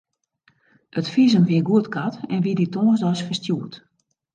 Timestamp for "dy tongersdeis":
2.57-3.25